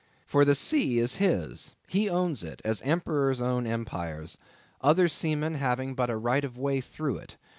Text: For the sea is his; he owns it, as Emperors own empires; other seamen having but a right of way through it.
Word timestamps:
For 0.25 0.45
the 0.45 0.55
sea 0.55 0.97
is 0.97 1.17
his; 1.17 1.75
he 1.87 2.09
owns 2.09 2.43
it, 2.43 2.59
as 2.65 2.81
Emperors 2.81 3.39
own 3.39 3.67
empires; 3.67 4.35
other 4.81 5.07
seamen 5.07 5.53
having 5.53 5.93
but 5.93 6.09
a 6.09 6.17
right 6.17 6.43
of 6.43 6.57
way 6.57 6.81
through 6.81 7.17
it. 7.17 7.37